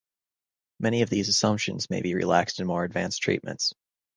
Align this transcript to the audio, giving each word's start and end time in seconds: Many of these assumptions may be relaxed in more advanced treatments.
Many 0.79 1.03
of 1.03 1.11
these 1.11 1.27
assumptions 1.29 1.91
may 1.91 2.01
be 2.01 2.15
relaxed 2.15 2.59
in 2.59 2.65
more 2.65 2.83
advanced 2.83 3.21
treatments. 3.21 3.71